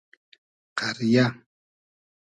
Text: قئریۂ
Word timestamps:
قئریۂ 0.77 1.25